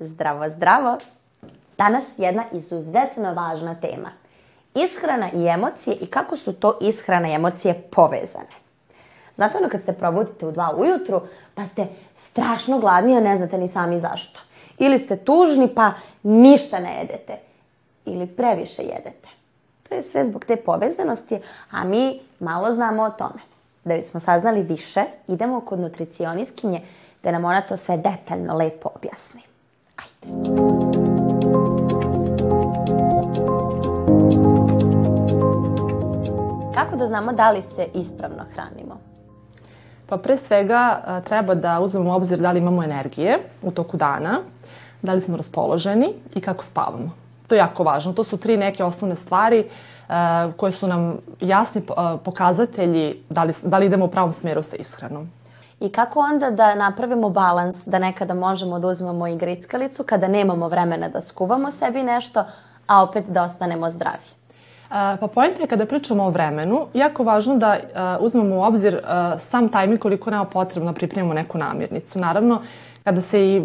Zdravo, 0.00 0.50
zdravo! 0.50 0.98
Danas 1.78 2.04
jedna 2.18 2.44
izuzetno 2.52 3.34
važna 3.34 3.74
tema. 3.74 4.10
Ishrana 4.74 5.30
i 5.32 5.46
emocije 5.46 5.96
i 5.96 6.06
kako 6.06 6.36
su 6.36 6.52
to 6.52 6.78
ishrana 6.80 7.28
i 7.28 7.34
emocije 7.34 7.82
povezane. 7.90 8.62
Znate 9.34 9.58
ono 9.58 9.68
kad 9.68 9.82
ste 9.82 9.92
probudite 9.92 10.46
u 10.46 10.52
dva 10.52 10.74
ujutru 10.76 11.20
pa 11.54 11.66
ste 11.66 11.86
strašno 12.14 12.78
gladni, 12.78 13.16
a 13.16 13.20
ne 13.20 13.36
znate 13.36 13.58
ni 13.58 13.68
sami 13.68 13.98
zašto. 13.98 14.40
Ili 14.78 14.98
ste 14.98 15.16
tužni 15.16 15.68
pa 15.74 15.92
ništa 16.22 16.80
ne 16.80 16.98
jedete. 16.98 17.38
Ili 18.04 18.26
previše 18.26 18.82
jedete. 18.82 19.28
To 19.88 19.94
je 19.94 20.02
sve 20.02 20.24
zbog 20.24 20.44
te 20.44 20.56
povezanosti, 20.56 21.38
a 21.70 21.84
mi 21.84 22.20
malo 22.40 22.72
znamo 22.72 23.02
o 23.02 23.10
tome. 23.10 23.40
Da 23.84 23.96
bismo 23.96 24.20
saznali 24.20 24.62
više, 24.62 25.04
idemo 25.28 25.60
kod 25.60 25.80
nutricionistkinje 25.80 26.80
da 27.22 27.30
nam 27.30 27.44
ona 27.44 27.60
to 27.60 27.76
sve 27.76 27.96
detaljno, 27.96 28.56
lepo 28.56 28.88
objasni. 28.94 29.40
Ajde. 29.96 30.32
Kako 36.74 36.96
da 36.96 37.06
znamo 37.06 37.32
da 37.32 37.50
li 37.50 37.62
se 37.62 37.86
ispravno 37.94 38.44
hranimo? 38.54 38.96
Pa 40.06 40.16
pre 40.16 40.36
svega 40.36 41.00
a, 41.06 41.20
treba 41.20 41.54
da 41.54 41.80
uzmemo 41.80 42.10
u 42.10 42.14
obzir 42.14 42.38
da 42.38 42.52
li 42.52 42.58
imamo 42.58 42.84
energije 42.84 43.38
u 43.62 43.70
toku 43.70 43.96
dana, 43.96 44.40
da 45.02 45.12
li 45.12 45.20
smo 45.20 45.36
raspoloženi 45.36 46.14
i 46.34 46.40
kako 46.40 46.64
spavamo. 46.64 47.10
To 47.48 47.54
je 47.54 47.58
jako 47.58 47.84
važno. 47.84 48.12
To 48.12 48.24
su 48.24 48.36
tri 48.36 48.56
neke 48.56 48.84
osnovne 48.84 49.16
stvari 49.16 49.64
a, 50.08 50.50
koje 50.56 50.72
su 50.72 50.88
nam 50.88 51.18
jasni 51.40 51.82
a, 51.96 52.16
pokazatelji 52.24 53.22
da 53.28 53.44
li, 53.44 53.54
da 53.62 53.78
li 53.78 53.86
idemo 53.86 54.04
u 54.04 54.08
pravom 54.08 54.32
smjeru 54.32 54.62
sa 54.62 54.76
ishranom. 54.76 55.30
I 55.82 55.88
kako 55.88 56.20
onda 56.20 56.50
da 56.50 56.74
napravimo 56.74 57.28
balans, 57.28 57.86
da 57.86 57.98
nekada 57.98 58.34
možemo 58.34 58.78
da 58.78 58.88
uzmemo 58.88 59.26
i 59.26 59.36
grickalicu, 59.36 60.04
kada 60.04 60.28
nemamo 60.28 60.68
vremena 60.68 61.08
da 61.08 61.20
skuvamo 61.20 61.72
sebi 61.72 62.02
nešto, 62.02 62.44
a 62.86 63.02
opet 63.02 63.24
da 63.28 63.42
ostanemo 63.42 63.90
zdravi? 63.90 64.28
Pa 65.20 65.28
poenta 65.34 65.62
je 65.62 65.66
kada 65.66 65.86
pričamo 65.86 66.24
o 66.24 66.30
vremenu, 66.30 66.86
jako 66.94 67.24
važno 67.24 67.56
da 67.56 67.76
uzmemo 68.20 68.56
u 68.56 68.62
obzir 68.62 69.00
sam 69.38 69.68
tajming 69.68 69.98
koliko 69.98 70.30
nama 70.30 70.44
potrebno 70.44 70.92
da 70.92 70.94
pripremimo 70.94 71.34
neku 71.34 71.58
namirnicu. 71.58 72.18
Naravno, 72.18 72.60
kada 73.04 73.20
se 73.20 73.46
i 73.46 73.62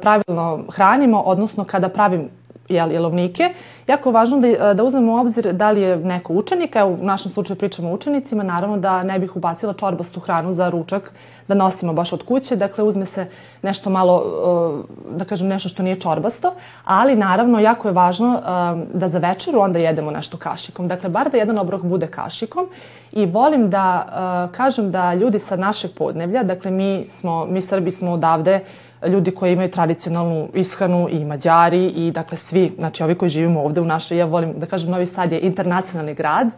pravilno 0.00 0.64
hranimo, 0.72 1.20
odnosno 1.20 1.64
kada 1.64 1.88
pravim 1.88 2.28
jel, 2.70 2.92
jelovnike, 2.92 3.50
jako 3.86 4.10
važno 4.10 4.38
da, 4.40 4.74
da 4.74 4.84
uzmemo 4.84 5.12
u 5.12 5.16
obzir 5.16 5.52
da 5.52 5.70
li 5.70 5.80
je 5.80 5.96
neko 5.96 6.32
učenik, 6.32 6.76
evo 6.76 6.90
u 6.90 7.04
našem 7.04 7.32
slučaju 7.32 7.58
pričamo 7.58 7.90
o 7.90 7.94
učenicima, 7.94 8.42
naravno 8.42 8.76
da 8.76 9.02
ne 9.02 9.18
bih 9.18 9.36
ubacila 9.36 9.72
čorbastu 9.72 10.20
hranu 10.20 10.52
za 10.52 10.70
ručak, 10.70 11.12
da 11.48 11.54
nosimo 11.54 11.92
baš 11.92 12.12
od 12.12 12.22
kuće, 12.22 12.56
dakle 12.56 12.84
uzme 12.84 13.04
se 13.04 13.26
nešto 13.62 13.90
malo, 13.90 14.16
uh, 14.16 15.16
da 15.16 15.24
kažem 15.24 15.48
nešto 15.48 15.68
što 15.68 15.82
nije 15.82 16.00
čorbasto, 16.00 16.54
ali 16.84 17.16
naravno 17.16 17.60
jako 17.60 17.88
je 17.88 17.94
važno 17.94 18.28
um, 18.28 18.86
da 18.94 19.08
za 19.08 19.18
večeru 19.18 19.60
onda 19.60 19.78
jedemo 19.78 20.10
nešto 20.10 20.36
kašikom, 20.36 20.88
dakle 20.88 21.08
bar 21.08 21.30
da 21.30 21.38
jedan 21.38 21.58
obrok 21.58 21.82
bude 21.82 22.06
kašikom. 22.06 22.68
I 23.12 23.26
volim 23.26 23.70
da 23.70 24.06
kažem 24.52 24.90
da 24.90 25.14
ljudi 25.14 25.38
sa 25.38 25.56
našeg 25.56 25.90
podneblja, 25.98 26.42
dakle 26.42 26.70
mi 26.70 27.06
smo, 27.08 27.44
mi 27.44 27.60
Srbi 27.62 27.90
smo 27.90 28.12
odavde 28.12 28.60
ljudi 29.08 29.30
koji 29.30 29.52
imaju 29.52 29.70
tradicionalnu 29.70 30.48
ishranu 30.54 31.08
i 31.10 31.24
Mađari 31.24 31.86
i 31.86 32.10
dakle 32.10 32.36
svi, 32.36 32.72
znači 32.78 33.02
ovi 33.02 33.14
koji 33.14 33.28
živimo 33.28 33.62
ovde 33.62 33.80
u 33.80 33.84
našoj, 33.84 34.18
ja 34.18 34.24
volim 34.24 34.52
da 34.58 34.66
kažem 34.66 34.90
Novi 34.90 35.06
Sad 35.06 35.32
je 35.32 35.40
internacionalni 35.40 36.14
grad 36.14 36.48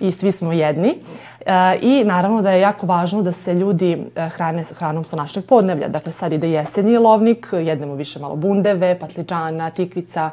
i 0.00 0.12
svi 0.12 0.32
smo 0.32 0.52
jedni. 0.52 0.94
E, 1.46 1.78
I 1.82 2.04
naravno 2.04 2.42
da 2.42 2.50
je 2.50 2.60
jako 2.60 2.86
važno 2.86 3.22
da 3.22 3.32
se 3.32 3.54
ljudi 3.54 3.92
e, 4.16 4.28
hrane 4.28 4.64
hranom 4.78 5.04
sa 5.04 5.16
našeg 5.16 5.44
podneblja. 5.44 5.88
Dakle 5.88 6.12
sad 6.12 6.32
ide 6.32 6.50
jesenji 6.50 6.98
lovnik, 6.98 7.46
jedemo 7.52 7.94
više 7.94 8.18
malo 8.18 8.36
bundeve, 8.36 8.98
patliđana, 8.98 9.70
tikvica, 9.70 10.30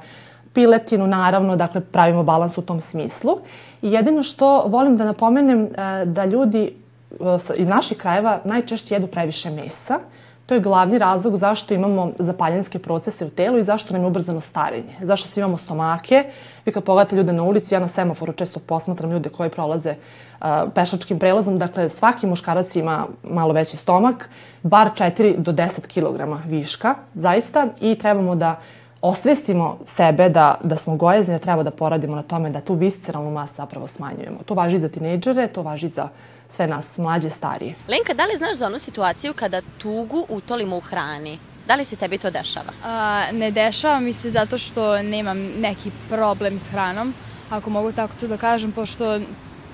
piletinu 0.54 1.08
naravno, 1.08 1.56
dakle 1.56 1.82
pravimo 1.82 2.24
balans 2.24 2.58
u 2.58 2.62
tom 2.62 2.82
smislu. 2.82 3.38
I 3.82 3.92
jedino 3.92 4.24
što 4.24 4.64
volim 4.68 4.98
da 4.98 5.06
napomenem 5.06 5.64
e, 5.64 6.06
da 6.06 6.26
ljudi 6.26 6.64
e, 6.64 7.16
iz 7.58 7.68
naših 7.68 7.98
krajeva 7.98 8.40
najčešće 8.44 8.96
jedu 8.96 9.08
previše 9.08 9.50
mesa. 9.50 10.00
To 10.48 10.54
je 10.54 10.60
glavni 10.60 10.98
razlog 10.98 11.38
zašto 11.38 11.74
imamo 11.74 12.12
zapaljenske 12.20 12.80
procese 12.80 13.26
u 13.26 13.30
telu 13.30 13.58
i 13.58 13.64
zašto 13.64 13.94
nam 13.94 14.02
je 14.02 14.08
ubrzano 14.08 14.42
starenje. 14.42 14.96
Zašto 15.02 15.30
svi 15.30 15.40
imamo 15.40 15.58
stomake. 15.58 16.24
Vi 16.66 16.72
kad 16.72 16.84
pogledate 16.84 17.16
ljude 17.16 17.34
na 17.34 17.44
ulici, 17.44 17.74
ja 17.74 17.80
na 17.80 17.88
semaforu 17.88 18.34
često 18.34 18.60
posmatram 18.60 19.12
ljude 19.12 19.30
koji 19.30 19.50
prolaze 19.50 19.96
uh, 20.42 20.48
pešačkim 20.76 21.20
prelazom. 21.20 21.58
Dakle, 21.58 21.90
svaki 21.90 22.28
muškarac 22.28 22.76
ima 22.76 23.08
malo 23.24 23.54
veći 23.54 23.78
stomak, 23.78 24.30
bar 24.64 24.90
4 24.98 25.38
do 25.38 25.52
10 25.52 25.68
kg 25.94 26.50
viška, 26.50 26.96
zaista. 27.14 27.68
I 27.82 27.96
trebamo 27.96 28.36
da 28.36 28.60
osvestimo 29.02 29.78
sebe 29.86 30.30
da, 30.30 30.56
da 30.64 30.76
smo 30.76 30.96
gojezni, 30.96 31.34
da 31.34 31.40
treba 31.40 31.64
da 31.64 31.72
poradimo 31.72 32.16
na 32.16 32.22
tome 32.22 32.50
da 32.50 32.62
tu 32.62 32.74
visceralnu 32.74 33.32
masu 33.32 33.54
zapravo 33.58 33.88
smanjujemo. 33.88 34.40
To 34.46 34.54
važi 34.54 34.80
za 34.80 34.90
tinejdžere, 34.90 35.48
to 35.48 35.62
važi 35.62 35.90
za 35.90 36.10
sve 36.50 36.68
nas 36.68 36.98
mlađe, 36.98 37.30
starije. 37.30 37.76
Lenka, 37.88 38.14
da 38.14 38.26
li 38.26 38.38
znaš 38.38 38.58
za 38.58 38.68
onu 38.68 38.80
situaciju 38.80 39.34
kada 39.34 39.62
tugu 39.78 40.26
utolimo 40.30 40.78
u 40.78 40.80
hrani? 40.80 41.40
Da 41.68 41.76
li 41.76 41.86
se 41.86 41.96
tebi 41.96 42.18
to 42.18 42.32
dešava? 42.32 42.74
A, 42.86 43.24
ne 43.32 43.52
dešava 43.52 44.00
mi 44.00 44.14
se 44.14 44.30
zato 44.30 44.58
što 44.58 45.02
nemam 45.02 45.38
neki 45.38 45.92
problem 46.10 46.60
s 46.60 46.70
hranom, 46.70 47.14
ako 47.50 47.70
mogu 47.70 47.92
tako 47.92 48.14
to 48.20 48.28
da 48.28 48.38
kažem, 48.38 48.72
pošto 48.72 49.20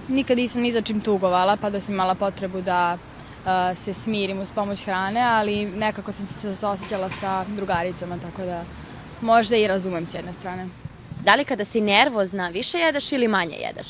nikad 0.08 0.38
nisam 0.38 0.62
ni 0.62 0.72
za 0.72 0.82
čim 0.82 1.02
tugovala, 1.02 1.58
pa 1.58 1.70
da 1.70 1.82
sam 1.82 1.94
imala 1.94 2.16
potrebu 2.16 2.62
da 2.62 2.98
a, 3.46 3.76
se 3.76 3.94
smirim 3.94 4.42
uz 4.42 4.52
pomoć 4.52 4.86
hrane, 4.86 5.22
ali 5.22 5.66
nekako 5.66 6.12
sam 6.12 6.28
se 6.28 6.68
osjećala 6.68 7.10
sa 7.10 7.46
drugaricama, 7.56 8.18
tako 8.18 8.42
da 8.42 8.64
možda 9.22 9.56
i 9.56 9.68
razumem 9.68 10.08
s 10.08 10.14
jedne 10.14 10.34
strane. 10.34 10.70
Da 11.24 11.36
li 11.36 11.46
kada 11.46 11.66
si 11.66 11.82
nervozna 11.82 12.50
više 12.50 12.78
jedeš 12.78 13.12
ili 13.12 13.28
manje 13.28 13.56
jedeš? 13.56 13.88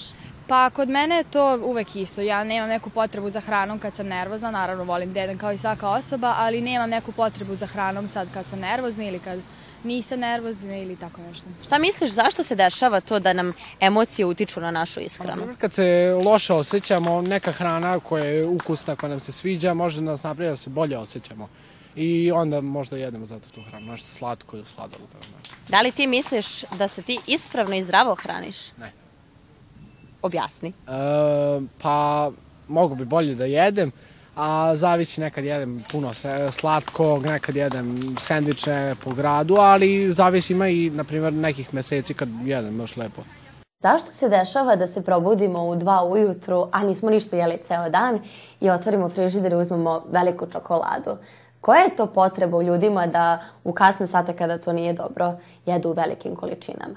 Pa 0.47 0.69
kod 0.69 0.89
mene 0.89 1.15
je 1.15 1.23
to 1.23 1.59
uvek 1.63 1.95
isto. 1.95 2.21
Ja 2.21 2.43
nemam 2.43 2.69
neku 2.69 2.89
potrebu 2.89 3.29
za 3.29 3.39
hranom 3.39 3.79
kad 3.79 3.95
sam 3.95 4.07
nervozna, 4.07 4.51
naravno 4.51 4.83
volim 4.83 5.13
da 5.13 5.19
jedem 5.19 5.37
kao 5.37 5.51
i 5.51 5.57
svaka 5.57 5.89
osoba, 5.89 6.33
ali 6.37 6.61
nemam 6.61 6.89
neku 6.89 7.11
potrebu 7.11 7.55
za 7.55 7.65
hranom 7.67 8.07
sad 8.07 8.27
kad 8.33 8.47
sam 8.47 8.59
nervozna 8.59 9.03
ili 9.03 9.19
kad 9.19 9.39
nisam 9.83 10.19
nervozna 10.19 10.77
ili 10.77 10.95
tako 10.95 11.21
nešto. 11.21 11.45
Šta 11.63 11.77
misliš 11.79 12.11
zašto 12.11 12.43
se 12.43 12.55
dešava 12.55 13.01
to 13.01 13.19
da 13.19 13.33
nam 13.33 13.53
emocije 13.79 14.25
utiču 14.25 14.59
na 14.61 14.71
našu 14.71 14.99
ishranu? 14.99 15.55
Kad 15.57 15.73
se 15.73 16.17
loše 16.25 16.53
osjećamo, 16.53 17.21
neka 17.21 17.51
hrana 17.51 17.99
koja 17.99 18.25
je 18.25 18.45
ukusna, 18.45 18.95
koja 18.95 19.09
nam 19.09 19.19
se 19.19 19.31
sviđa, 19.31 19.73
može 19.73 20.01
da 20.01 20.05
nas 20.05 20.23
napravi 20.23 20.49
da 20.49 20.57
se 20.57 20.69
bolje 20.69 20.97
osjećamo. 20.97 21.49
I 21.95 22.31
onda 22.31 22.61
možda 22.61 22.97
jedemo 22.97 23.25
zato 23.25 23.49
tu 23.49 23.61
hranu, 23.61 23.85
nešto 23.85 24.09
slatko 24.09 24.57
ili 24.57 24.65
sladolo. 24.65 25.03
Tako 25.07 25.25
nešto. 25.39 25.55
Da 25.69 25.81
li 25.81 25.91
ti 25.91 26.07
misliš 26.07 26.45
da 26.71 26.87
se 26.87 27.01
ti 27.01 27.19
ispravno 27.27 27.75
i 27.75 27.83
zdravo 27.83 28.15
hraniš? 28.15 28.71
Ne. 28.71 28.91
Objasni. 30.21 30.69
E, 30.69 30.73
pa 31.81 32.31
mogu 32.67 32.95
bi 32.95 33.05
bolje 33.05 33.35
da 33.35 33.45
jedem, 33.45 33.91
a 34.35 34.75
zavisi 34.75 35.21
nekad 35.21 35.45
jedem 35.45 35.83
puno 35.91 36.13
se- 36.13 36.51
slatkog, 36.51 37.25
nekad 37.25 37.55
jedem 37.55 38.15
sendviče 38.19 38.95
po 39.03 39.13
gradu, 39.13 39.55
ali 39.55 40.13
zavisi 40.13 40.53
ima 40.53 40.67
i, 40.67 40.89
na 40.89 41.03
primjer, 41.03 41.33
nekih 41.33 41.73
meseci 41.73 42.13
kad 42.13 42.29
jedem 42.45 42.77
baš 42.77 42.97
lepo. 42.97 43.21
Zašto 43.79 44.11
se 44.11 44.29
dešava 44.29 44.75
da 44.75 44.87
se 44.87 45.03
probudimo 45.03 45.63
u 45.63 45.75
dva 45.75 46.03
ujutru, 46.03 46.69
a 46.71 46.83
nismo 46.83 47.09
ništa 47.09 47.37
jeli 47.37 47.57
ceo 47.57 47.89
dan 47.89 48.19
i 48.61 48.69
otvorimo 48.69 49.09
frižider 49.09 49.51
i 49.51 49.55
uzmemo 49.55 50.03
veliku 50.09 50.47
čokoladu? 50.47 51.17
Koja 51.63 51.81
je 51.81 51.95
to 51.95 52.05
potreba 52.05 52.57
u 52.57 52.63
ljudima 52.63 53.07
da 53.07 53.39
u 53.63 53.71
kasne 53.73 54.07
sate 54.07 54.33
kada 54.33 54.57
to 54.57 54.73
nije 54.73 54.93
dobro 54.93 55.33
jedu 55.65 55.89
u 55.89 55.93
velikim 55.93 56.35
količinama? 56.35 56.95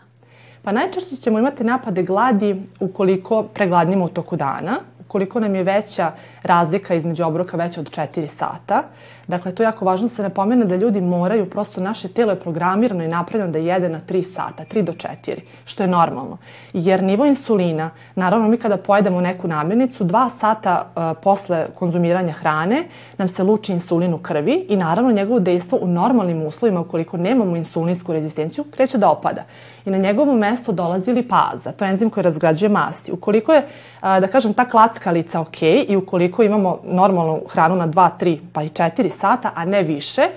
Pa 0.63 0.73
najčešće 0.73 1.17
ćemo 1.17 1.39
imati 1.39 1.65
napade 1.65 2.03
gladi 2.03 2.63
ukoliko 2.81 3.43
pregladnimo 3.43 4.05
u 4.05 4.09
toku 4.09 4.37
dana. 4.37 4.79
koliko 5.09 5.41
nam 5.41 5.55
je 5.55 5.63
veća 5.63 6.13
razlika 6.43 6.95
između 6.95 7.25
obroka 7.25 7.57
veća 7.57 7.81
od 7.81 7.91
4 7.91 8.27
sata. 8.27 8.83
Dakle, 9.29 9.53
to 9.53 9.63
je 9.63 9.65
jako 9.65 9.85
važno 9.85 10.09
da 10.09 10.15
se 10.15 10.23
napomene 10.23 10.65
da 10.65 10.77
ljudi 10.77 11.01
moraju, 11.01 11.51
prosto 11.51 11.81
naše 11.81 12.09
telo 12.09 12.33
je 12.33 12.41
programirano 12.41 13.05
i 13.05 13.09
napravljeno 13.09 13.53
da 13.53 13.59
jede 13.59 13.89
na 13.89 14.01
3 14.01 14.23
sata, 14.23 14.65
3 14.73 14.83
do 14.83 14.93
4, 14.93 15.37
što 15.65 15.83
je 15.83 15.89
normalno. 15.89 16.39
Jer 16.73 17.03
nivo 17.03 17.27
insulina, 17.27 17.91
naravno 18.15 18.49
mi 18.49 18.57
kada 18.57 18.77
pojedemo 18.77 19.21
neku 19.21 19.49
namirnicu, 19.49 20.05
2 20.05 20.31
sata 20.39 20.87
uh, 20.87 21.23
posle 21.23 21.67
konzumiranja 21.75 22.33
hrane 22.33 22.85
nam 23.19 23.29
se 23.29 23.43
luči 23.43 23.73
insulin 23.73 24.15
u 24.15 24.19
krvi 24.19 24.67
i 24.69 24.77
naravno 24.77 25.13
njegovo 25.13 25.41
dejstvo 25.41 25.79
u 25.83 25.87
normalnim 25.87 26.43
uslovima, 26.43 26.81
ukoliko 26.81 27.17
nemamo 27.17 27.57
insulinsku 27.57 28.13
rezistenciju, 28.13 28.65
kreće 28.65 28.99
da 28.99 29.11
opada 29.11 29.45
i 29.87 29.91
na 29.91 29.99
njegovo 29.99 30.35
mesto 30.35 30.73
dolazi 30.73 31.13
lipaza, 31.13 31.73
to 31.73 31.85
je 31.85 31.91
enzim 31.91 32.11
koji 32.11 32.25
razgrađuje 32.25 32.69
masti. 32.69 33.13
Ukoliko 33.13 33.53
je, 33.53 33.67
da 34.03 34.27
kažem, 34.27 34.55
ta 34.55 34.65
klackalica 34.65 35.41
ok 35.41 35.63
i 35.63 35.97
ukoliko 35.97 36.43
imamo 36.43 36.79
normalnu 36.85 37.41
hranu 37.49 37.77
na 37.77 37.89
2, 37.89 38.11
3 38.21 38.39
pa 38.53 38.63
i 38.63 38.69
4 38.69 39.11
sata, 39.17 39.53
a 39.55 39.65
ne 39.65 39.83
više, 39.83 40.29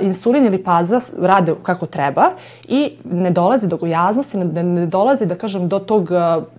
insulin 0.00 0.46
i 0.46 0.50
lipaza 0.50 1.00
rade 1.20 1.54
kako 1.62 1.86
treba 1.86 2.30
i 2.68 2.92
ne 3.04 3.30
dolazi 3.30 3.68
do 3.68 3.76
gojaznosti, 3.76 4.38
ne, 4.38 4.62
ne 4.62 4.86
dolazi, 4.86 5.26
da 5.26 5.34
kažem, 5.34 5.68
do 5.68 5.78
tog 5.78 6.10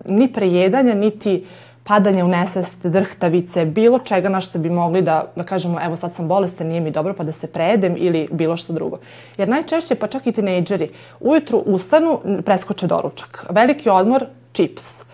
ni 0.04 0.32
prejedanja, 0.32 0.94
niti 0.94 1.44
padanje 1.88 2.24
u 2.24 2.28
nesvest, 2.28 2.86
drhtavice, 2.86 3.64
bilo 3.64 3.98
čega 3.98 4.28
na 4.28 4.40
što 4.40 4.58
bi 4.58 4.70
mogli 4.70 5.02
da, 5.02 5.24
da 5.36 5.42
kažemo, 5.42 5.78
evo 5.84 5.96
sad 5.96 6.14
sam 6.14 6.28
bolestan, 6.28 6.66
nije 6.66 6.80
mi 6.80 6.90
dobro, 6.90 7.14
pa 7.14 7.24
da 7.24 7.32
se 7.32 7.46
prejedem 7.46 7.94
ili 7.98 8.28
bilo 8.30 8.56
što 8.56 8.72
drugo. 8.72 8.98
Jer 9.38 9.48
najčešće, 9.48 9.94
pa 9.94 10.06
čak 10.06 10.26
i 10.26 10.32
tinejdžeri, 10.32 10.90
ujutru 11.20 11.58
ustanu, 11.58 12.20
preskoče 12.44 12.86
doručak. 12.86 13.46
Veliki 13.50 13.90
odmor, 13.90 14.26
čips. 14.52 15.08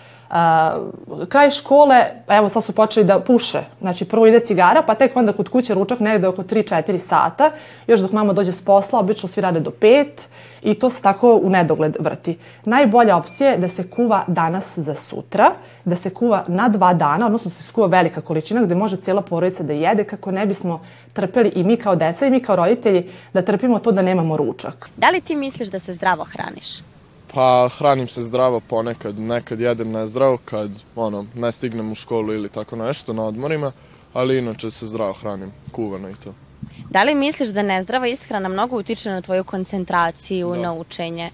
Kraj 1.29 1.51
škole, 1.51 2.05
evo 2.29 2.49
sad 2.49 2.65
su 2.65 2.73
počeli 2.73 3.07
da 3.07 3.21
puše, 3.21 3.61
znači 3.81 4.05
prvo 4.05 4.27
ide 4.27 4.41
cigara, 4.41 4.83
pa 4.83 4.95
tek 4.95 5.17
onda 5.17 5.33
kod 5.33 5.49
kuće 5.49 5.75
ručak 5.75 6.01
negde 6.01 6.29
oko 6.29 6.43
3-4 6.43 6.99
sata, 6.99 7.51
još 7.87 8.01
dok 8.01 8.13
mama 8.13 8.33
dođe 8.33 8.53
s 8.53 8.65
posla, 8.65 8.99
obično 8.99 9.29
svi 9.29 9.43
rade 9.43 9.61
do 9.61 9.71
5, 9.71 10.07
i 10.63 10.75
to 10.75 10.91
se 10.91 11.03
tako 11.03 11.41
u 11.43 11.51
nedogled 11.51 11.97
vrti. 12.01 12.39
Najbolja 12.65 13.17
opcija 13.17 13.51
je 13.51 13.59
da 13.59 13.69
se 13.69 13.91
kuva 13.91 14.25
danas 14.27 14.79
za 14.79 14.95
sutra, 14.95 15.51
da 15.85 15.97
se 15.97 16.11
kuva 16.11 16.45
na 16.49 16.69
dva 16.69 16.95
dana, 16.95 17.27
odnosno 17.27 17.49
da 17.49 17.55
se 17.55 17.63
skuva 17.63 17.87
velika 17.87 18.21
količina 18.21 18.63
gde 18.63 18.75
može 18.75 18.97
cijela 18.97 19.23
porodica 19.23 19.63
da 19.63 19.73
jede 19.73 20.05
kako 20.05 20.31
ne 20.31 20.47
bismo 20.47 20.81
trpeli 21.13 21.49
i 21.49 21.65
mi 21.65 21.77
kao 21.77 21.97
deca 21.97 22.27
i 22.27 22.31
mi 22.31 22.41
kao 22.41 22.57
roditelji 22.57 23.11
da 23.33 23.43
trpimo 23.43 23.79
to 23.79 23.93
da 23.93 24.03
nemamo 24.03 24.37
ručak. 24.37 24.91
Da 24.97 25.11
li 25.11 25.21
ti 25.21 25.37
misliš 25.37 25.69
da 25.69 25.79
se 25.79 25.93
zdravo 25.93 26.25
hraniš? 26.25 26.94
Pa 27.35 27.69
hranim 27.79 28.09
se 28.09 28.23
zdravo 28.23 28.61
ponekad, 28.61 29.19
nekad 29.19 29.61
jedem 29.61 29.91
nezdravo 29.91 30.39
kad 30.45 30.83
ono, 30.97 31.27
ne 31.35 31.53
stignem 31.53 31.93
u 31.93 31.95
školu 31.95 32.33
ili 32.33 32.49
tako 32.49 32.77
nešto 32.77 33.13
na 33.13 33.25
odmorima, 33.25 33.73
ali 34.13 34.39
inače 34.39 34.71
se 34.71 34.87
zdravo 34.87 35.13
hranim, 35.13 35.53
kuvano 35.73 36.11
i 36.11 36.15
to. 36.25 36.35
Da 36.91 37.03
li 37.03 37.15
misliš 37.15 37.49
da 37.49 37.63
nezdrava 37.63 38.07
ishrana 38.07 38.49
mnogo 38.49 38.77
utiče 38.77 39.11
na 39.11 39.21
tvoju 39.21 39.45
koncentraciju, 39.45 40.51
da. 40.51 40.57
na 40.57 40.73
učenje? 40.73 41.31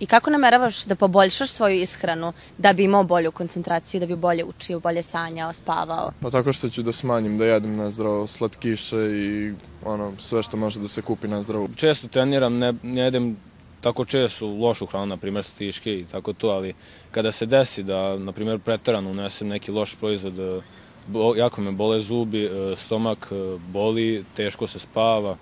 I 0.00 0.06
kako 0.06 0.30
nameravaš 0.30 0.84
da 0.84 0.94
poboljšaš 0.94 1.50
svoju 1.50 1.80
ishranu 1.80 2.32
da 2.58 2.72
bi 2.72 2.84
imao 2.84 3.04
bolju 3.04 3.32
koncentraciju, 3.32 4.00
da 4.00 4.06
bi 4.06 4.16
bolje 4.16 4.44
učio, 4.44 4.80
bolje 4.80 5.02
sanjao, 5.02 5.52
spavao? 5.52 6.12
Pa 6.20 6.30
tako 6.30 6.52
što 6.52 6.68
ću 6.68 6.82
da 6.82 6.92
smanjim, 6.92 7.38
da 7.38 7.44
jedem 7.44 7.76
nezdravo 7.76 8.26
slatkiše 8.26 8.96
i 8.96 9.52
ono, 9.84 10.12
sve 10.18 10.42
što 10.42 10.56
može 10.56 10.80
da 10.80 10.88
se 10.88 11.02
kupi 11.02 11.28
nezdravo. 11.28 11.68
Često 11.76 12.08
treniram, 12.08 12.58
ne, 12.58 12.74
ne 12.82 13.02
jedem 13.02 13.36
tako 13.80 14.04
često 14.04 14.46
lošu 14.46 14.86
hranu, 14.86 15.06
na 15.06 15.16
primjer 15.16 15.44
stiške 15.44 15.98
i 15.98 16.04
tako 16.04 16.32
to, 16.32 16.48
ali 16.48 16.74
kada 17.10 17.32
se 17.32 17.46
desi 17.46 17.82
da, 17.82 18.16
na 18.16 18.32
primjer, 18.32 18.58
pretarano 18.58 19.10
unesem 19.10 19.48
neki 19.48 19.72
loš 19.72 19.94
proizvod, 19.94 20.62
bo, 21.06 21.34
jako 21.36 21.60
me 21.60 21.72
bole 21.72 22.00
zubi, 22.00 22.44
e, 22.44 22.76
stomak 22.76 23.28
e, 23.32 23.58
boli, 23.58 24.24
teško 24.36 24.66
se 24.66 24.78
spava 24.78 25.36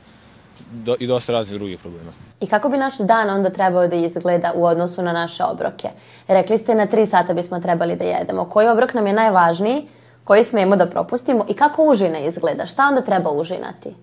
do, 0.70 0.96
i 1.00 1.06
dosta 1.06 1.32
raznih 1.32 1.58
drugih 1.58 1.78
problema. 1.78 2.12
I 2.40 2.46
kako 2.46 2.68
bi 2.68 2.76
naš 2.76 2.98
dan 2.98 3.30
onda 3.30 3.50
trebao 3.50 3.88
da 3.88 3.96
izgleda 3.96 4.52
u 4.54 4.64
odnosu 4.64 5.02
na 5.02 5.12
naše 5.12 5.44
obroke? 5.44 5.88
Rekli 6.28 6.58
ste 6.58 6.74
na 6.74 6.86
tri 6.86 7.06
sata 7.06 7.34
bismo 7.34 7.60
trebali 7.60 7.96
da 7.96 8.04
jedemo. 8.04 8.44
Koji 8.44 8.68
obrok 8.68 8.94
nam 8.94 9.06
je 9.06 9.12
najvažniji? 9.12 9.88
Koji 10.24 10.44
smemo 10.44 10.76
da 10.76 10.86
propustimo? 10.86 11.44
I 11.48 11.54
kako 11.54 11.84
užina 11.84 12.18
izgleda? 12.18 12.66
Šta 12.66 12.88
onda 12.88 13.00
treba 13.00 13.30
užinati? 13.30 13.94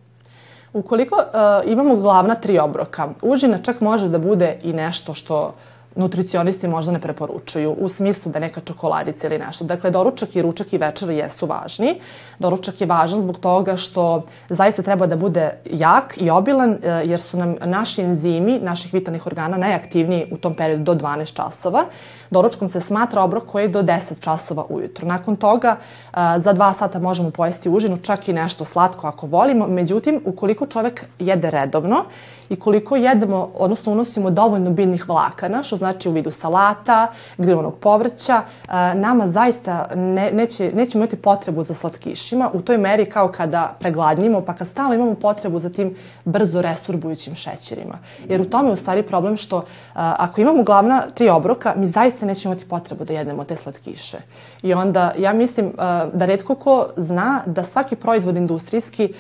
Ukoliko 0.75 1.15
uh, 1.15 1.71
imamo 1.71 1.95
glavna 1.95 2.35
tri 2.35 2.59
obroka, 2.59 3.07
užina 3.21 3.57
čak 3.57 3.81
može 3.81 4.09
da 4.09 4.19
bude 4.19 4.57
i 4.63 4.73
nešto 4.73 5.13
što 5.13 5.53
nutricionisti 5.95 6.67
možda 6.67 6.91
ne 6.91 6.99
preporučuju 7.01 7.71
u 7.71 7.89
smislu 7.89 8.31
da 8.31 8.39
neka 8.39 8.61
čokoladica 8.61 9.27
ili 9.27 9.39
nešto. 9.39 9.63
Dakle, 9.65 9.91
doručak 9.91 10.35
i 10.35 10.41
ručak 10.41 10.73
i 10.73 10.77
večer 10.77 11.09
jesu 11.09 11.45
važni. 11.45 11.99
Doručak 12.39 12.81
je 12.81 12.87
važan 12.87 13.21
zbog 13.21 13.37
toga 13.39 13.77
što 13.77 14.25
zaista 14.49 14.81
treba 14.81 15.07
da 15.07 15.15
bude 15.15 15.51
jak 15.71 16.17
i 16.17 16.29
obilan 16.29 16.71
e, 16.71 16.77
jer 17.05 17.21
su 17.21 17.37
nam 17.37 17.55
naši 17.65 18.01
enzimi 18.01 18.59
naših 18.59 18.93
vitalnih 18.93 19.27
organa 19.27 19.57
najaktivniji 19.57 20.27
u 20.31 20.37
tom 20.37 20.55
periodu 20.55 20.83
do 20.83 20.93
12 20.93 21.33
časova. 21.33 21.85
Doručkom 22.29 22.69
se 22.69 22.81
smatra 22.81 23.23
obrok 23.23 23.45
koji 23.45 23.63
je 23.63 23.67
do 23.67 23.81
10 23.81 24.19
časova 24.19 24.65
ujutru. 24.69 25.07
Nakon 25.07 25.35
toga 25.35 25.77
e, 25.77 26.17
za 26.37 26.53
2 26.53 26.73
sata 26.73 26.99
možemo 26.99 27.31
pojesti 27.31 27.69
užinu, 27.69 27.97
čak 27.97 28.27
i 28.27 28.33
nešto 28.33 28.65
slatko 28.65 29.07
ako 29.07 29.27
volimo. 29.27 29.67
Međutim, 29.67 30.21
ukoliko 30.25 30.65
čovek 30.65 31.05
jede 31.19 31.51
redovno 31.51 32.03
i 32.49 32.55
koliko 32.55 32.95
jedemo, 32.95 33.49
odnosno 33.55 33.91
unosimo 33.91 34.29
dovoljno 34.29 34.71
biljnih 34.71 35.09
vlakana, 35.09 35.63
što 35.63 35.77
znači 35.85 36.09
u 36.09 36.11
vidu 36.11 36.31
salata, 36.31 37.07
grilovanog 37.37 37.75
povrća, 37.79 38.41
nama 38.95 39.27
zaista 39.27 39.87
ne, 39.95 40.31
neće, 40.31 40.71
nećemo 40.73 41.03
imati 41.03 41.15
potrebu 41.15 41.63
za 41.63 41.73
slatkišima 41.73 42.49
u 42.53 42.61
toj 42.61 42.77
meri 42.77 43.05
kao 43.05 43.31
kada 43.31 43.75
pregladnimo, 43.79 44.41
pa 44.41 44.53
kad 44.53 44.67
stalno 44.67 44.93
imamo 44.93 45.15
potrebu 45.15 45.59
za 45.59 45.69
tim 45.69 45.95
brzo 46.25 46.61
resurbujućim 46.61 47.35
šećerima. 47.35 47.97
Jer 48.29 48.41
u 48.41 48.45
tome 48.45 48.69
je 48.69 48.73
u 48.73 48.77
stvari 48.77 49.03
problem 49.03 49.37
što 49.37 49.65
ako 49.93 50.41
imamo 50.41 50.63
glavna 50.63 51.03
tri 51.13 51.29
obroka, 51.29 51.73
mi 51.77 51.87
zaista 51.87 52.25
nećemo 52.25 52.53
imati 52.53 52.69
potrebu 52.69 53.05
da 53.05 53.13
jedemo 53.13 53.43
te 53.43 53.55
slatkiše. 53.55 54.17
I 54.65 54.73
onda 54.73 55.13
ja 55.17 55.33
mislim 55.33 55.71
da 56.13 56.25
redko 56.25 56.55
ko 56.55 56.87
zna 56.97 57.43
da 57.45 57.63
svaki 57.63 57.95
proizvod 57.95 58.35
industrijski 58.35 59.13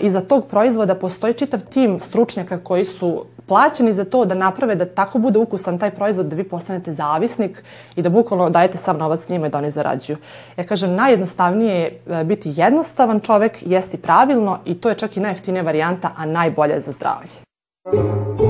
iza 0.00 0.20
tog 0.20 0.46
proizvoda 0.46 0.94
postoji 0.94 1.34
čitav 1.34 1.60
tim 1.60 2.00
stručnjaka 2.00 2.58
koji 2.58 2.84
su 2.84 3.24
plaćeni 3.46 3.94
za 3.94 4.04
to 4.04 4.24
da 4.24 4.34
naprave 4.34 4.74
da 4.74 4.86
tako 4.86 5.18
bude 5.18 5.38
ukusan 5.38 5.78
taj 5.78 5.90
proizvod 5.90 6.26
da 6.26 6.36
vi 6.36 6.44
postanete 6.44 6.92
zavisnik 6.92 7.62
i 7.96 8.02
da 8.02 8.08
bukvalno 8.08 8.50
dajete 8.50 8.78
sav 8.78 8.98
novac 8.98 9.28
njima 9.28 9.46
i 9.46 9.50
da 9.50 9.58
oni 9.58 9.70
zarađuju. 9.70 10.16
Ja 10.56 10.64
kažem, 10.64 10.94
najjednostavnije 10.94 11.74
je 11.74 12.00
e, 12.20 12.24
biti 12.24 12.52
jednostavan 12.56 13.20
čovek, 13.20 13.58
jesti 13.66 13.96
pravilno 13.96 14.58
i 14.64 14.74
to 14.74 14.88
je 14.88 14.94
čak 14.94 15.16
i 15.16 15.20
najjeftinija 15.20 15.62
varijanta, 15.62 16.10
a 16.16 16.26
najbolja 16.26 16.74
je 16.74 16.80
za 16.80 16.92
zdravlje. 16.92 18.45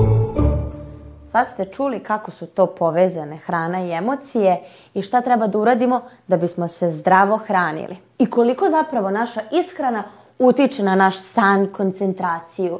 Sad 1.27 1.47
ste 1.47 1.65
čuli 1.65 1.99
kako 1.99 2.31
su 2.31 2.45
to 2.45 2.65
povezane 2.65 3.37
hrana 3.37 3.81
i 3.81 3.91
emocije 3.91 4.61
i 4.93 5.01
šta 5.01 5.21
treba 5.21 5.47
da 5.47 5.57
uradimo 5.57 6.01
da 6.27 6.37
bismo 6.37 6.67
se 6.67 6.91
zdravo 6.91 7.37
hranili. 7.37 7.97
I 8.19 8.29
koliko 8.29 8.69
zapravo 8.69 9.11
naša 9.11 9.41
ishrana 9.51 10.03
utiče 10.39 10.83
na 10.83 10.95
naš 10.95 11.19
san, 11.19 11.67
koncentraciju. 11.67 12.79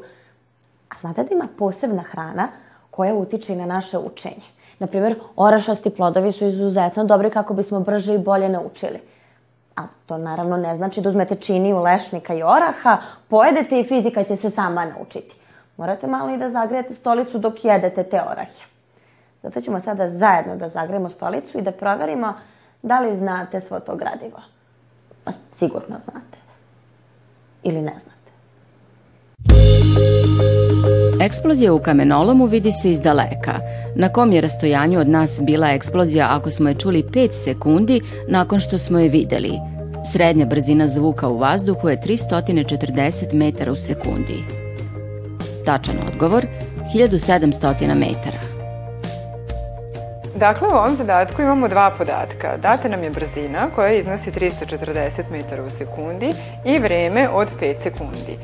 A 0.89 0.95
znate 0.99 1.23
da 1.23 1.35
ima 1.35 1.47
posebna 1.57 2.03
hrana 2.03 2.47
koja 2.91 3.15
utiče 3.15 3.53
i 3.53 3.55
na 3.55 3.65
naše 3.65 3.97
učenje. 3.97 4.47
Naprimjer, 4.79 5.19
orašasti 5.35 5.89
plodovi 5.89 6.31
su 6.31 6.45
izuzetno 6.45 7.03
dobri 7.03 7.29
kako 7.29 7.53
bismo 7.53 7.79
brže 7.79 8.15
i 8.15 8.19
bolje 8.19 8.49
naučili. 8.49 8.99
A 9.75 9.81
to 10.05 10.17
naravno 10.17 10.57
ne 10.57 10.75
znači 10.75 11.01
da 11.01 11.09
uzmete 11.09 11.35
činiju, 11.35 11.79
lešnika 11.79 12.33
i 12.33 12.43
oraha, 12.43 12.97
pojedete 13.27 13.79
i 13.79 13.83
fizika 13.83 14.23
će 14.23 14.35
se 14.35 14.49
sama 14.49 14.85
naučiti. 14.85 15.46
Morate 15.77 16.07
malo 16.07 16.33
i 16.33 16.37
da 16.37 16.49
zagrijete 16.49 16.93
stolicu 16.93 17.39
dok 17.39 17.65
jedete 17.65 18.03
te 18.03 18.21
orahe. 18.31 18.63
Zato 19.43 19.61
ćemo 19.61 19.79
sada 19.79 20.07
zajedno 20.07 20.55
da 20.55 20.67
zagrejemo 20.67 21.09
stolicu 21.09 21.57
i 21.57 21.61
da 21.61 21.71
proverimo 21.71 22.33
da 22.81 22.99
li 22.99 23.15
znate 23.15 23.61
svo 23.61 23.79
to 23.79 23.95
gradivo. 23.95 24.41
Pa, 25.23 25.31
sigurno 25.53 25.99
znate 25.99 26.37
ili 27.63 27.81
ne 27.81 27.93
znate. 27.97 28.17
Eksplozija 31.21 31.73
u 31.73 31.79
kamenolomu 31.79 32.45
vidi 32.45 32.71
se 32.71 32.91
iz 32.91 33.01
daleka. 33.01 33.59
Na 33.95 34.09
kom 34.09 34.31
je 34.31 34.41
rastojanju 34.41 34.99
od 34.99 35.09
nas 35.09 35.39
bila 35.43 35.69
eksplozija 35.69 36.27
ako 36.31 36.49
smo 36.49 36.69
je 36.69 36.75
čuli 36.75 37.03
5 37.03 37.31
sekundi 37.31 38.01
nakon 38.27 38.59
što 38.59 38.77
smo 38.77 38.99
je 38.99 39.09
videli? 39.09 39.51
Srednja 40.11 40.45
brzina 40.45 40.87
zvuka 40.87 41.27
u 41.27 41.37
vazduhu 41.37 41.89
je 41.89 42.01
340 42.01 43.33
metara 43.33 43.71
u 43.71 43.75
sekundi. 43.75 44.66
Tačan 45.67 45.95
odgovor 46.07 46.45
1700 46.95 47.95
metara. 47.95 48.39
Dakle, 50.35 50.67
u 50.67 50.71
ovom 50.71 50.95
zadatku 50.95 51.41
imamo 51.41 51.67
dva 51.67 51.91
podatka. 51.97 52.57
Data 52.57 52.89
nam 52.89 53.03
je 53.03 53.09
brzina 53.09 53.69
koja 53.75 53.93
iznosi 53.93 54.31
340 54.31 55.23
metara 55.31 55.63
u 55.63 55.69
sekundi 55.69 56.33
i 56.65 56.79
vreme 56.79 57.29
od 57.29 57.47
5 57.61 57.75
sekundi. 57.83 58.37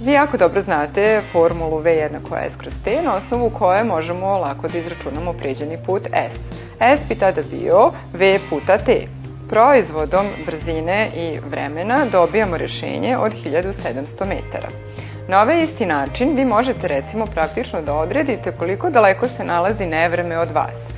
Vi 0.00 0.12
jako 0.12 0.36
dobro 0.36 0.62
znate 0.62 1.22
formulu 1.32 1.78
V 1.78 1.90
jednako 1.90 2.36
S 2.36 2.56
kroz 2.56 2.74
T 2.84 3.02
na 3.04 3.14
osnovu 3.14 3.50
koje 3.50 3.84
možemo 3.84 4.38
lako 4.38 4.68
da 4.68 4.78
izračunamo 4.78 5.32
pređeni 5.32 5.78
put 5.86 6.02
S. 6.06 6.38
S 6.80 7.08
bi 7.08 7.14
tada 7.14 7.42
bio 7.50 7.92
V 8.12 8.38
puta 8.50 8.78
T. 8.78 9.06
proizvodom 9.50 10.26
brzine 10.46 11.08
i 11.16 11.38
vremena 11.50 12.06
dobijamo 12.12 12.56
rešenje 12.56 13.16
od 13.16 13.32
1700 13.44 14.26
metara. 14.26 14.87
Na 15.28 15.42
ovaj 15.42 15.62
isti 15.62 15.86
način 15.86 16.36
vi 16.36 16.44
možete 16.44 16.88
recimo 16.88 17.26
praktično 17.26 17.82
da 17.82 17.94
odredite 17.94 18.52
koliko 18.52 18.90
daleko 18.90 19.28
se 19.28 19.44
nalazi 19.44 19.86
nevreme 19.86 20.38
od 20.38 20.50
vas. 20.50 20.88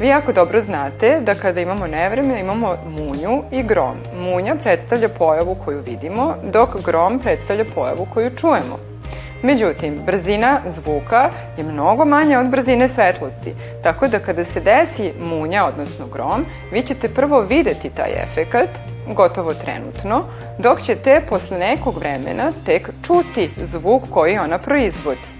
Vi 0.00 0.08
jako 0.08 0.32
dobro 0.32 0.60
znate 0.60 1.20
da 1.20 1.34
kada 1.34 1.60
imamo 1.60 1.86
nevreme 1.86 2.40
imamo 2.40 2.76
munju 2.86 3.42
i 3.50 3.62
grom. 3.62 3.96
Munja 4.16 4.54
predstavlja 4.62 5.08
pojavu 5.08 5.56
koju 5.64 5.80
vidimo, 5.80 6.34
dok 6.52 6.68
grom 6.84 7.18
predstavlja 7.18 7.64
pojavu 7.74 8.06
koju 8.14 8.30
čujemo. 8.36 8.78
Međutim, 9.42 10.00
brzina 10.06 10.58
zvuka 10.66 11.30
je 11.56 11.64
mnogo 11.64 12.04
manja 12.04 12.40
od 12.40 12.48
brzine 12.48 12.88
svetlosti, 12.88 13.54
tako 13.82 14.08
da 14.08 14.18
kada 14.18 14.44
se 14.44 14.60
desi 14.60 15.12
munja, 15.20 15.66
odnosno 15.66 16.06
grom, 16.06 16.44
vi 16.72 16.82
ćete 16.82 17.08
prvo 17.08 17.40
videti 17.40 17.90
taj 17.90 18.10
efekat, 18.22 18.68
gotovo 19.06 19.54
trenutno, 19.54 20.24
dok 20.58 20.82
ćete 20.82 21.20
posle 21.28 21.58
nekog 21.58 21.98
vremena 21.98 22.52
tek 22.66 22.90
čuti 23.06 23.50
zvuk 23.56 24.02
koji 24.10 24.38
ona 24.38 24.58
proizvodi. 24.58 25.32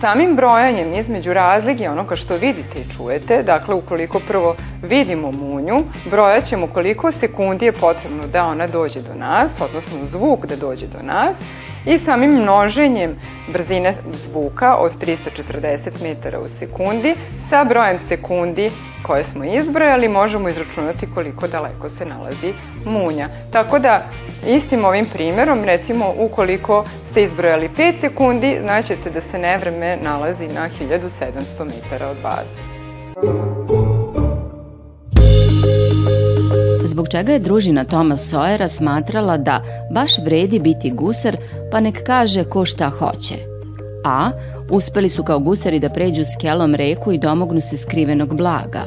Samim 0.00 0.36
brojanjem 0.36 0.94
između 0.94 1.32
razlike 1.32 1.90
onoga 1.90 2.16
što 2.16 2.36
vidite 2.36 2.78
i 2.80 2.96
čujete, 2.96 3.42
dakle 3.42 3.74
ukoliko 3.74 4.20
prvo 4.28 4.56
vidimo 4.82 5.32
munju, 5.32 5.84
brojat 6.10 6.44
ćemo 6.44 6.66
koliko 6.66 7.12
sekundi 7.12 7.64
je 7.64 7.72
potrebno 7.72 8.26
da 8.26 8.44
ona 8.44 8.66
dođe 8.66 9.00
do 9.00 9.14
nas, 9.14 9.52
odnosno 9.60 9.98
zvuk 10.10 10.46
da 10.46 10.56
dođe 10.56 10.86
do 10.86 10.98
nas, 11.02 11.36
i 11.86 11.98
samim 11.98 12.30
množenjem 12.30 13.16
brzine 13.52 13.94
zvuka 14.12 14.76
od 14.76 14.92
340 15.00 16.02
metara 16.02 16.40
u 16.40 16.48
sekundi 16.58 17.14
sa 17.50 17.64
brojem 17.64 17.98
sekundi 17.98 18.70
koje 19.02 19.24
smo 19.24 19.44
izbrojali 19.44 20.08
možemo 20.08 20.48
izračunati 20.48 21.06
koliko 21.14 21.48
daleko 21.48 21.88
se 21.88 22.06
nalazi 22.06 22.52
munja. 22.86 23.28
Tako 23.52 23.78
da 23.78 24.02
istim 24.46 24.84
ovim 24.84 25.06
primjerom, 25.12 25.64
recimo 25.64 26.14
ukoliko 26.18 26.84
ste 27.10 27.22
izbrojali 27.22 27.70
5 27.78 28.00
sekundi, 28.00 28.58
znaćete 28.62 29.10
da 29.10 29.20
se 29.20 29.38
nevreme 29.38 29.96
nalazi 30.02 30.48
na 30.48 30.68
1700 30.80 31.64
metara 31.64 32.08
od 32.08 32.16
baze. 32.22 33.53
Zbog 36.94 37.08
čega 37.08 37.32
je 37.32 37.38
družina 37.42 37.82
Toma 37.84 38.16
Sojera 38.16 38.68
smatrala 38.68 39.36
da 39.36 39.62
baš 39.90 40.18
vredi 40.24 40.58
biti 40.58 40.90
gusar, 40.90 41.36
pa 41.72 41.80
nek 41.80 41.96
kaže 42.06 42.44
ko 42.44 42.64
šta 42.64 42.88
hoće. 42.88 43.34
A. 44.04 44.30
Uspeli 44.70 45.08
su 45.08 45.24
kao 45.24 45.38
gusari 45.38 45.80
da 45.80 45.90
pređu 45.90 46.22
s 46.22 46.36
kelom 46.40 46.74
reku 46.74 47.12
i 47.12 47.18
domognu 47.18 47.60
se 47.60 47.76
skrivenog 47.76 48.36
blaga. 48.36 48.84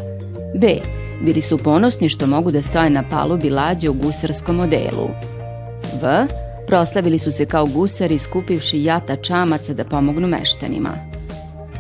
B. 0.56 0.78
Bili 1.22 1.42
su 1.42 1.58
ponosni 1.58 2.10
što 2.10 2.28
mogu 2.28 2.52
da 2.52 2.62
stoje 2.62 2.90
na 2.90 3.04
palubi 3.10 3.50
lađe 3.50 3.90
u 3.90 3.94
gusarskom 3.94 4.60
odelu. 4.60 5.10
V. 6.02 6.26
Proslavili 6.68 7.20
su 7.20 7.32
se 7.32 7.46
kao 7.46 7.66
gusari 7.66 8.18
skupivši 8.18 8.84
jata 8.84 9.16
čamaca 9.16 9.74
da 9.74 9.84
pomognu 9.84 10.28
meštanima. 10.28 10.94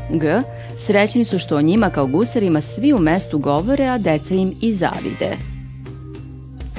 G. 0.10 0.41
Srećni 0.77 1.25
su 1.25 1.39
što 1.39 1.57
o 1.57 1.62
njima 1.62 1.89
kao 1.89 2.07
gusarima 2.07 2.62
svi 2.62 2.93
u 2.93 3.00
mestu 3.00 3.39
govore, 3.39 3.86
a 3.86 3.98
deca 3.98 4.36
im 4.36 4.53
i 4.62 4.74
zavide. 4.74 5.57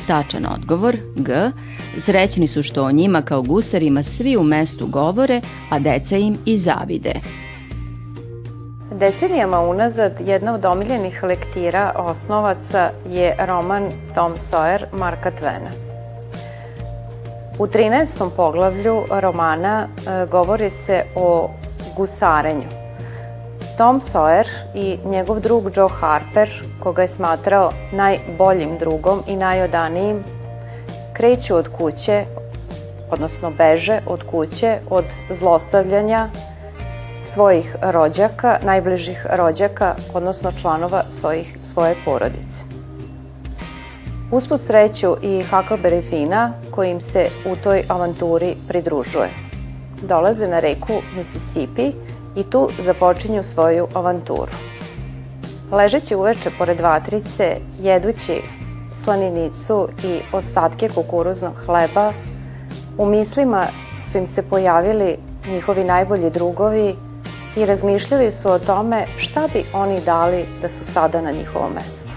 Tačan 0.09 0.47
odgovor, 0.55 0.97
G. 1.15 1.51
Srećni 1.97 2.47
su 2.47 2.63
što 2.63 2.85
o 2.85 2.93
njima 2.93 3.23
kao 3.23 3.43
gusarima 3.43 4.03
svi 4.03 4.37
u 4.37 4.43
mestu 4.43 4.87
govore, 4.87 5.41
a 5.71 5.79
deca 5.79 6.17
im 6.17 6.39
i 6.45 6.57
zavide. 6.57 7.13
Decenijama 8.93 9.61
unazad 9.61 10.13
jedna 10.21 10.55
od 10.55 10.65
omiljenih 10.65 11.23
lektira 11.23 11.93
osnovaca 11.97 12.91
je 13.11 13.37
roman 13.39 13.91
Tom 14.15 14.33
Sawyer 14.33 14.85
Marka 14.93 15.31
Twena. 15.31 15.71
U 17.59 17.67
13. 17.67 18.31
poglavlju 18.37 19.05
romana 19.11 19.89
e, 19.89 20.27
govori 20.27 20.71
se 20.71 21.05
o 21.15 21.51
gusarenju. 21.97 22.88
Tom 23.79 24.01
Sawyer 24.01 24.47
i 24.75 24.99
njegov 25.05 25.41
drug 25.41 25.77
Joe 25.77 25.89
Harper, 25.89 26.51
koga 26.83 27.03
je 27.03 27.09
smatrao 27.09 27.73
najboljim 27.93 28.79
drugom 28.79 29.23
i 29.27 29.37
najodanijim, 29.37 30.25
kreću 31.13 31.57
od 31.57 31.69
kuće, 31.69 32.25
odnosno 33.11 33.51
beže 33.51 34.01
od 34.07 34.25
kuće 34.31 34.79
od 34.91 35.05
zlostavljanja 35.31 36.29
svojih 37.21 37.77
rođaka, 37.83 38.59
najbližih 38.63 39.27
rođaka, 39.31 39.95
odnosno 40.15 40.53
članova 40.53 41.05
svojih, 41.11 41.59
svoje 41.63 41.95
porodice. 42.05 42.63
Usput 44.33 44.61
sreću 44.61 45.17
i 45.23 45.45
Huckleberry 45.51 46.09
Fina, 46.11 46.53
koji 46.71 46.91
im 46.91 47.01
se 47.01 47.29
u 47.47 47.57
toj 47.57 47.83
avanturi 47.89 48.57
pridružuje. 48.69 49.31
Dolaze 50.03 50.49
na 50.49 50.61
reku 50.61 50.93
Mississippi 51.17 51.93
i 52.37 52.45
tu 52.45 52.69
započinju 52.79 53.43
svoju 53.43 53.87
avanturu. 53.95 54.53
Ležeći 55.73 56.15
uveče 56.15 56.51
pored 56.59 56.81
vatrice, 56.81 57.57
jedući 57.81 58.43
slaninicu 58.93 59.89
i 60.05 60.21
ostatke 60.33 60.89
kukuruznog 60.89 61.55
hleba, 61.67 62.13
u 62.99 63.07
mislima 63.07 63.67
su 64.03 64.19
im 64.19 64.27
se 64.27 64.43
pojavili 64.43 65.17
njihovi 65.51 65.85
najbolji 65.85 66.31
drugovi 66.31 66.95
i 67.57 67.67
razmišljali 67.67 68.33
su 68.33 68.51
o 68.51 68.59
tome 68.59 69.07
šta 69.17 69.49
bi 69.53 69.65
oni 69.73 70.01
dali 70.01 70.45
da 70.63 70.69
su 70.69 70.85
sada 70.85 71.21
na 71.21 71.31
njihovom 71.31 71.73
mestu. 71.73 72.11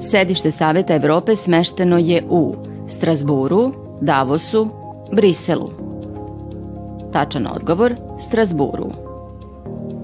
Sedište 0.00 0.50
Saveta 0.50 0.94
Evrope 0.94 1.36
smešteno 1.36 1.98
je 1.98 2.24
u 2.28 2.54
Strasburu, 2.88 3.72
Davosu, 4.00 4.68
Briselu. 5.12 5.85
Tačan 7.16 7.46
odgovor, 7.46 7.94
Strasburu. 8.20 8.90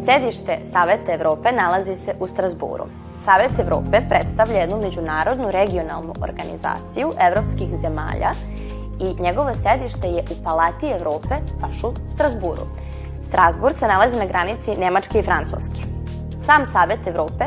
Sedište 0.05 0.59
Saveta 0.65 1.13
Evrope 1.13 1.53
nalazi 1.53 1.95
se 1.95 2.15
u 2.21 2.27
Strasburu. 2.27 2.85
Savet 3.19 3.59
Evrope 3.59 4.01
predstavlja 4.09 4.59
jednu 4.59 4.77
međunarodnu 4.81 5.51
regionalnu 5.51 6.15
organizaciju 6.23 7.13
evropskih 7.21 7.69
zemalja 7.83 8.31
i 9.01 9.23
njegovo 9.23 9.55
sedište 9.55 10.09
je 10.09 10.23
u 10.31 10.45
Palati 10.45 10.87
Evrope, 10.87 11.35
baš 11.61 11.85
u 11.85 11.93
Strasburu. 12.15 12.67
Strasbur 13.29 13.73
se 13.73 13.87
nalazi 13.87 14.17
na 14.17 14.27
granici 14.27 14.77
Nemačke 14.77 15.19
i 15.19 15.23
Francuske. 15.23 15.81
Sam 16.47 16.67
Savet 16.73 17.07
Evrope 17.07 17.45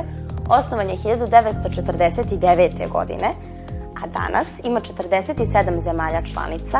osnovan 0.49 0.89
je 0.89 0.97
1949. 0.97 2.89
godine, 2.91 3.29
a 4.03 4.07
danas 4.07 4.47
ima 4.63 4.79
47 4.79 5.79
zemalja 5.79 6.21
članica, 6.21 6.79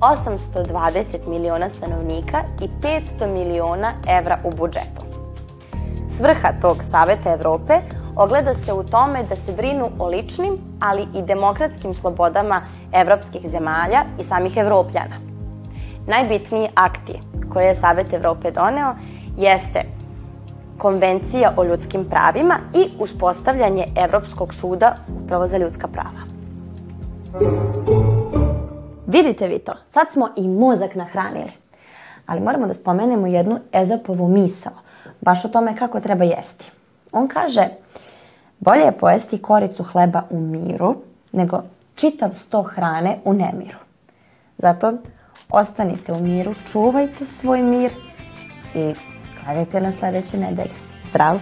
820 0.00 1.28
miliona 1.28 1.68
stanovnika 1.68 2.42
i 2.60 2.68
500 2.82 3.26
miliona 3.32 3.92
evra 4.08 4.38
u 4.44 4.50
budžetu. 4.50 5.02
Svrha 6.16 6.48
tog 6.62 6.76
Saveta 6.82 7.32
Evrope 7.32 7.80
ogleda 8.16 8.54
se 8.54 8.72
u 8.72 8.82
tome 8.82 9.22
da 9.22 9.36
se 9.36 9.52
brinu 9.52 9.90
o 9.98 10.08
ličnim, 10.08 10.58
ali 10.80 11.06
i 11.14 11.22
demokratskim 11.22 11.94
slobodama 11.94 12.62
evropskih 12.92 13.50
zemalja 13.50 14.04
i 14.20 14.24
samih 14.24 14.56
evropljana. 14.56 15.16
Najbitniji 16.06 16.68
akti 16.74 17.20
koje 17.52 17.66
je 17.66 17.74
Savet 17.74 18.12
Evrope 18.12 18.50
doneo 18.50 18.94
jeste 19.36 19.82
Konvencija 20.78 21.52
o 21.56 21.64
ljudskim 21.64 22.04
pravima 22.04 22.58
i 22.74 22.88
uspostavljanje 22.98 23.86
Evropskog 23.96 24.54
suda 24.54 24.96
upravo 25.24 25.46
za 25.46 25.58
ljudska 25.58 25.88
prava. 25.88 26.20
Vidite 29.16 29.48
vi 29.48 29.58
to, 29.58 29.72
sad 29.90 30.06
smo 30.12 30.28
i 30.36 30.48
mozak 30.48 30.94
nahranili. 30.94 31.52
Ali 32.26 32.40
moramo 32.40 32.66
da 32.66 32.74
spomenemo 32.74 33.26
jednu 33.26 33.58
Ezopovu 33.72 34.28
misao, 34.28 34.72
baš 35.20 35.44
o 35.44 35.48
tome 35.48 35.76
kako 35.76 36.00
treba 36.00 36.24
jesti. 36.24 36.70
On 37.12 37.28
kaže, 37.28 37.68
bolje 38.58 38.80
je 38.80 38.98
pojesti 38.98 39.42
koricu 39.42 39.82
hleba 39.82 40.22
u 40.30 40.40
miru, 40.40 40.96
nego 41.32 41.62
čitav 41.94 42.30
sto 42.32 42.62
hrane 42.62 43.18
u 43.24 43.32
nemiru. 43.32 43.78
Zato 44.58 44.92
ostanite 45.50 46.12
u 46.12 46.20
miru, 46.20 46.54
čuvajte 46.72 47.24
svoj 47.24 47.62
mir 47.62 47.92
i 48.74 48.94
gledajte 49.44 49.80
na 49.80 49.92
sledeće 49.92 50.38
nedelje. 50.38 50.74
Zdravo! 51.10 51.40